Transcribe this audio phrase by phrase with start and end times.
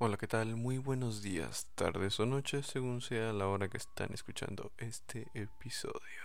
[0.00, 0.54] Hola, ¿qué tal?
[0.54, 6.22] Muy buenos días, tardes o noches, según sea la hora que están escuchando este episodio.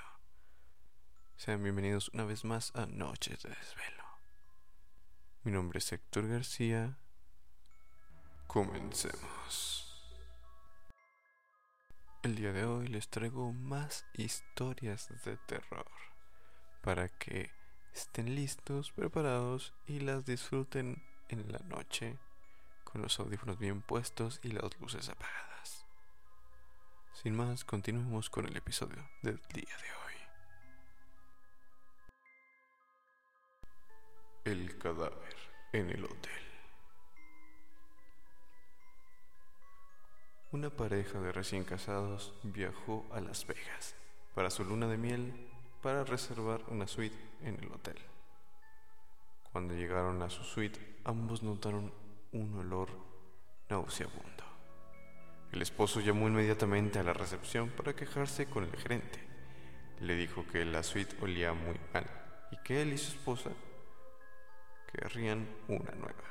[1.37, 4.03] Sean bienvenidos una vez más a Noches de Desvelo.
[5.41, 6.99] Mi nombre es Héctor García.
[8.45, 9.91] Comencemos.
[12.21, 15.87] El día de hoy les traigo más historias de terror
[16.83, 17.49] para que
[17.91, 22.19] estén listos, preparados y las disfruten en la noche
[22.93, 25.83] con los audífonos bien puestos y las luces apagadas.
[27.13, 30.13] Sin más, continuemos con el episodio del día de hoy.
[34.45, 35.35] El cadáver
[35.71, 36.31] en el hotel.
[40.51, 43.95] Una pareja de recién casados viajó a Las Vegas
[44.35, 45.49] para su luna de miel
[45.81, 47.97] para reservar una suite en el hotel.
[49.51, 52.02] Cuando llegaron a su suite, ambos notaron
[52.33, 52.89] un olor
[53.69, 54.43] nauseabundo.
[55.51, 59.19] El esposo llamó inmediatamente a la recepción para quejarse con el gerente.
[59.99, 62.05] Le dijo que la suite olía muy mal
[62.51, 63.51] y que él y su esposa
[64.91, 66.23] querrían una nueva.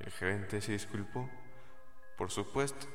[0.00, 1.28] El gerente se disculpó,
[2.16, 2.86] por supuesto,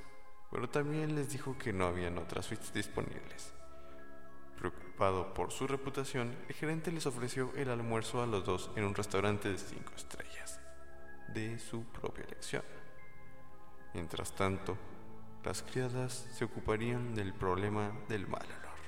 [0.51, 3.53] pero también les dijo que no habían otras suites disponibles.
[4.57, 8.95] Preocupado por su reputación, el gerente les ofreció el almuerzo a los dos en un
[8.95, 10.59] restaurante de cinco estrellas,
[11.35, 12.63] de su propia elección.
[13.93, 14.77] Mientras tanto,
[15.43, 18.79] las criadas se ocuparían del problema del mal olor.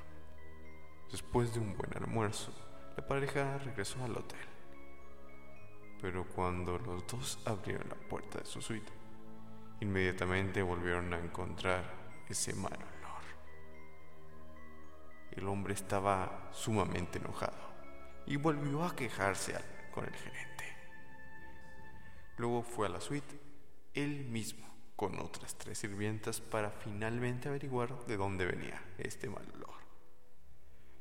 [1.11, 2.51] Después de un buen almuerzo,
[2.95, 4.39] la pareja regresó al hotel.
[6.01, 8.91] Pero cuando los dos abrieron la puerta de su suite,
[9.81, 11.83] inmediatamente volvieron a encontrar
[12.29, 13.23] ese mal olor.
[15.31, 17.75] El hombre estaba sumamente enojado
[18.25, 19.53] y volvió a quejarse
[19.91, 20.56] con el gerente.
[22.37, 23.39] Luego fue a la suite
[23.93, 29.75] él mismo con otras tres sirvientas para finalmente averiguar de dónde venía este mal olor.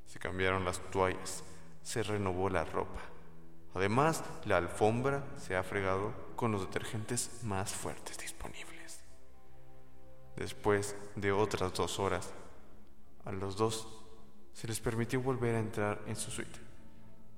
[0.06, 1.44] Se cambiaron las toallas,
[1.82, 3.00] se renovó la ropa.
[3.74, 9.00] Además, la alfombra se ha fregado con los detergentes más fuertes disponibles.
[10.36, 12.32] Después de otras dos horas,
[13.24, 13.88] a los dos
[14.52, 16.58] se les permitió volver a entrar en su suite,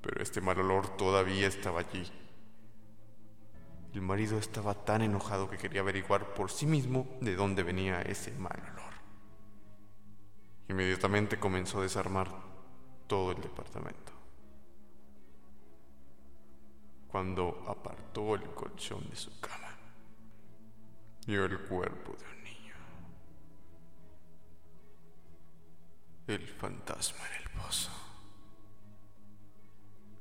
[0.03, 2.09] pero este mal olor todavía estaba allí.
[3.95, 8.33] El marido estaba tan enojado que quería averiguar por sí mismo de dónde venía ese
[8.33, 8.93] mal olor.
[10.69, 12.29] Inmediatamente comenzó a desarmar
[13.07, 14.13] todo el departamento.
[17.09, 19.75] Cuando apartó el colchón de su cama,
[21.27, 22.75] vio el cuerpo de un niño.
[26.27, 27.91] El fantasma en el pozo.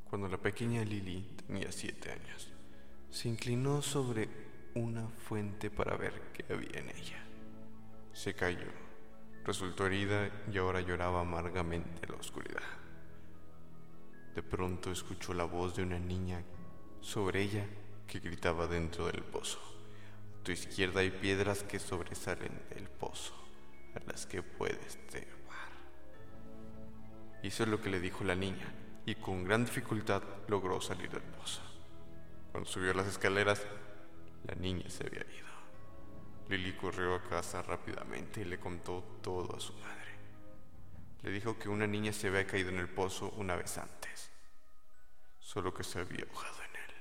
[0.10, 2.54] Cuando la pequeña Lily tenía siete años,
[3.10, 4.30] se inclinó sobre
[4.76, 7.24] una fuente para ver qué había en ella.
[8.14, 8.68] Se cayó,
[9.44, 12.64] resultó herida y ahora lloraba amargamente en la oscuridad.
[14.36, 16.44] De pronto escuchó la voz de una niña
[17.02, 17.66] sobre ella
[18.06, 19.60] que gritaba dentro del pozo.
[20.40, 23.34] A tu izquierda hay piedras que sobresalen del pozo,
[23.96, 25.38] a las que puedes trepar.
[27.44, 28.74] Hizo lo que le dijo la niña
[29.06, 31.62] y con gran dificultad logró salir del pozo.
[32.58, 33.62] Cuando subió las escaleras,
[34.48, 35.48] la niña se había ido.
[36.50, 40.16] Lily corrió a casa rápidamente y le contó todo a su madre.
[41.22, 44.32] Le dijo que una niña se había caído en el pozo una vez antes,
[45.40, 46.96] solo que se había ahogado en él.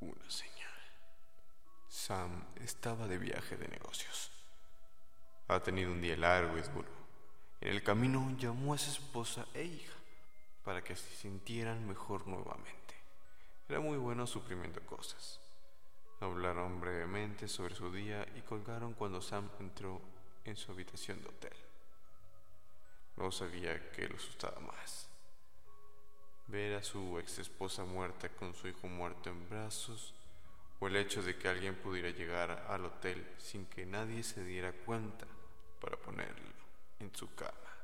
[0.00, 0.72] Una señal.
[1.86, 4.30] Sam estaba de viaje de negocios.
[5.48, 6.88] Ha tenido un día largo y duro.
[7.60, 9.97] En el camino llamó a su esposa e hija
[10.68, 12.94] para que se sintieran mejor nuevamente.
[13.70, 15.40] Era muy bueno suprimiendo cosas.
[16.20, 19.98] Hablaron brevemente sobre su día y colgaron cuando Sam entró
[20.44, 21.56] en su habitación de hotel.
[23.16, 25.08] No sabía qué lo asustaba más.
[26.48, 30.12] Ver a su ex esposa muerta con su hijo muerto en brazos
[30.80, 34.74] o el hecho de que alguien pudiera llegar al hotel sin que nadie se diera
[34.84, 35.26] cuenta
[35.80, 36.52] para ponerlo
[37.00, 37.77] en su cama.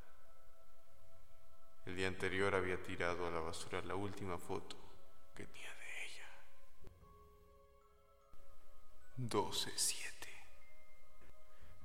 [1.86, 4.76] El día anterior había tirado a la basura la última foto
[5.34, 6.28] que tenía de ella.
[9.18, 10.04] 12.7.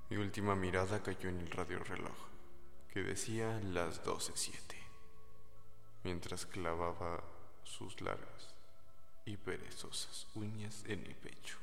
[0.09, 2.15] Mi última mirada cayó en el radio reloj,
[2.93, 4.75] que decía las 12.7,
[6.03, 7.21] mientras clavaba
[7.63, 8.55] sus largas
[9.25, 11.57] y perezosas uñas en mi pecho,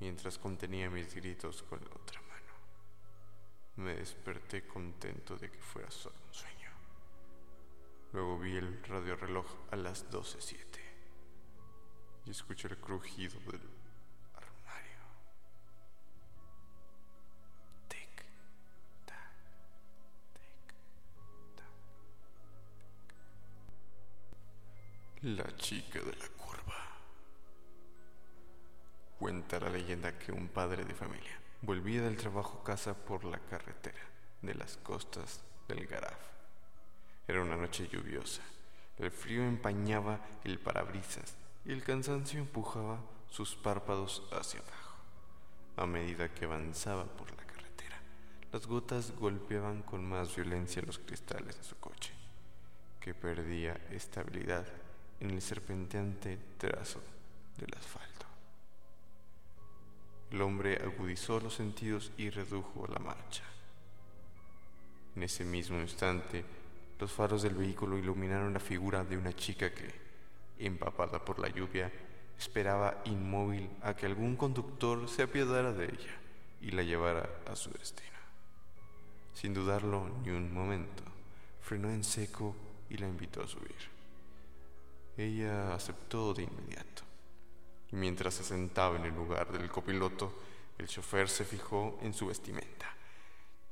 [0.00, 2.54] mientras contenía mis gritos con la otra mano.
[3.76, 6.57] Me desperté contento de que fuera solo un sueño.
[8.12, 10.56] Luego vi el radiorreloj a las 12.07.
[12.24, 13.60] y escuché el crujido del
[14.34, 15.00] armario.
[17.88, 18.24] Tic,
[19.04, 19.32] tac,
[20.34, 20.74] tic,
[21.56, 21.64] tac.
[25.22, 26.98] La chica de la curva.
[29.18, 34.00] Cuenta la leyenda que un padre de familia volvía del trabajo casa por la carretera
[34.42, 36.37] de las costas del Garaf.
[37.28, 38.42] Era una noche lluviosa.
[38.98, 41.36] El frío empañaba el parabrisas
[41.66, 44.96] y el cansancio empujaba sus párpados hacia abajo.
[45.76, 48.00] A medida que avanzaba por la carretera,
[48.50, 52.12] las gotas golpeaban con más violencia los cristales de su coche,
[52.98, 54.66] que perdía estabilidad
[55.20, 57.00] en el serpenteante trazo
[57.58, 58.26] del asfalto.
[60.30, 63.44] El hombre agudizó los sentidos y redujo la marcha.
[65.14, 66.44] En ese mismo instante,
[66.98, 69.92] los faros del vehículo iluminaron la figura de una chica que,
[70.58, 71.92] empapada por la lluvia,
[72.38, 76.16] esperaba inmóvil a que algún conductor se apiadara de ella
[76.60, 78.08] y la llevara a su destino.
[79.34, 81.04] Sin dudarlo ni un momento,
[81.60, 82.56] frenó en seco
[82.90, 83.76] y la invitó a subir.
[85.16, 87.02] Ella aceptó de inmediato,
[87.92, 90.32] y mientras se sentaba en el lugar del copiloto,
[90.78, 92.97] el chofer se fijó en su vestimenta.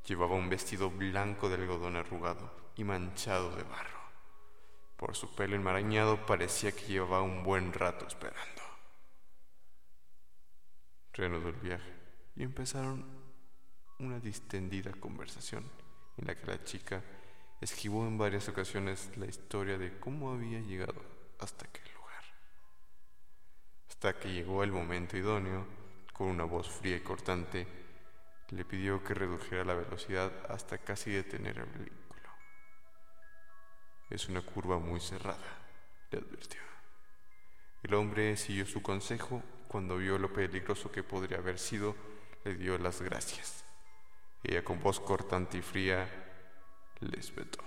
[0.06, 4.00] Llevaba un vestido blanco de algodón arrugado y manchado de barro.
[4.97, 8.62] Por su pelo enmarañado parecía que llevaba un buen rato esperando.
[11.12, 11.93] Reanudó el viaje
[12.37, 13.05] y empezaron
[13.99, 15.64] una distendida conversación
[16.19, 17.02] en la que la chica
[17.61, 21.02] esquivó en varias ocasiones la historia de cómo había llegado
[21.41, 22.23] hasta aquel lugar.
[23.88, 25.67] Hasta que llegó el momento idóneo,
[26.12, 27.86] con una voz fría y cortante,
[28.51, 32.31] le pidió que redujera la velocidad hasta casi detener el vehículo.
[34.11, 35.59] Es una curva muy cerrada,
[36.11, 36.61] le advirtió.
[37.83, 39.43] El hombre siguió su consejo.
[39.69, 41.95] Cuando vio lo peligroso que podría haber sido,
[42.45, 43.65] le dio las gracias.
[44.43, 46.09] Ella con voz cortante y fría
[47.01, 47.63] le espetó.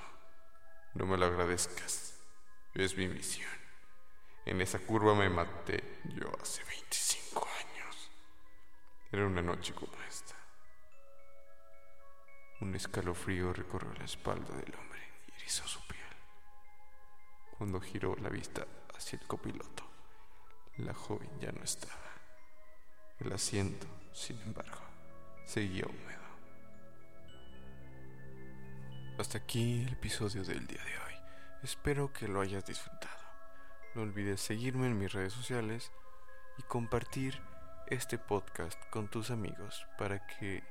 [0.94, 2.20] No me lo agradezcas.
[2.74, 3.50] Es mi misión.
[4.46, 8.12] En esa curva me maté yo hace 25 años.
[9.12, 10.36] Era una noche como esta.
[12.61, 16.00] Un escalofrío recorrió la espalda del hombre y erizó su piel.
[17.57, 19.85] Cuando giró la vista hacia el copiloto,
[20.77, 21.95] la joven ya no estaba.
[23.19, 24.79] El asiento, sin embargo,
[25.45, 26.19] seguía húmedo.
[29.17, 31.13] Hasta aquí el episodio del día de hoy.
[31.63, 33.23] Espero que lo hayas disfrutado.
[33.95, 35.91] No olvides seguirme en mis redes sociales
[36.57, 37.41] y compartir
[37.88, 40.63] este podcast con tus amigos para que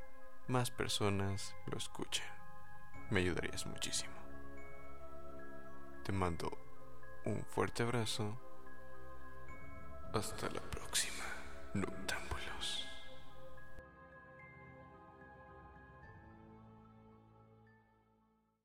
[0.48, 2.24] más personas lo escuchen.
[3.10, 4.14] Me ayudarías muchísimo.
[6.04, 6.50] Te mando
[7.24, 8.38] un fuerte abrazo.
[10.12, 11.24] Hasta la próxima.
[11.74, 12.27] Noctam.